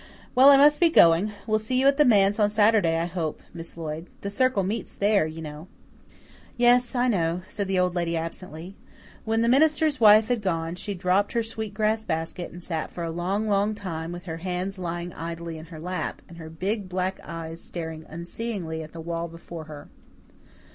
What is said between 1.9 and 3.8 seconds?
the Manse on Saturday, I hope, Miss